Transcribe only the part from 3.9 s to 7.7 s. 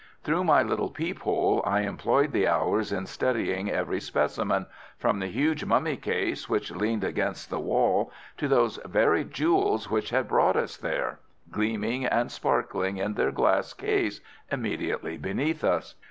specimen, from the huge mummy case which leaned against the